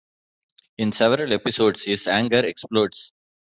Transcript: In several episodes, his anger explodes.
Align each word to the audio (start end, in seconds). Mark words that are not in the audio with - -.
In 0.79 0.93
several 0.93 1.31
episodes, 1.31 1.83
his 1.83 2.07
anger 2.07 2.39
explodes. 2.39 3.11